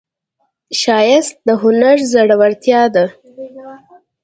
[0.79, 3.05] ښایست د هنر زړورتیا ده